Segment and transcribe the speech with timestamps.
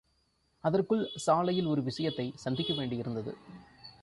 [0.63, 3.37] அதற்குள் சாலையில் ஒரு விஷயத்தைச் சந்திக்க வேண்டி இருந்தது.